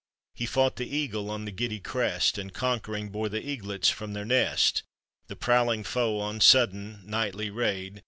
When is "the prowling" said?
5.27-5.83